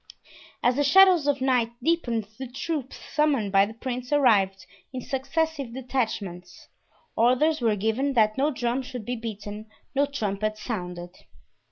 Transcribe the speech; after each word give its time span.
As 0.63 0.77
the 0.77 0.83
shadows 0.83 1.27
of 1.27 1.41
night 1.41 1.73
deepened 1.83 2.27
the 2.39 2.47
troops 2.47 2.97
summoned 3.13 3.51
by 3.51 3.67
the 3.67 3.75
prince 3.75 4.11
arrived 4.11 4.65
in 4.91 4.99
successive 5.01 5.75
detachments. 5.75 6.69
Orders 7.15 7.61
were 7.61 7.75
given 7.75 8.13
that 8.13 8.35
no 8.35 8.49
drum 8.49 8.81
should 8.81 9.05
be 9.05 9.15
beaten, 9.15 9.67
no 9.93 10.07
trumpet 10.07 10.57
sounded. 10.57 11.15